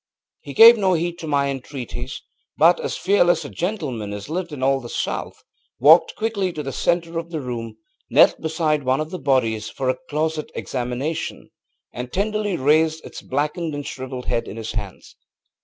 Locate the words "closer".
10.09-10.43